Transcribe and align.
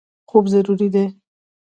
خوب 0.29 0.45
ضروري 0.53 0.87
دی. 0.93 1.05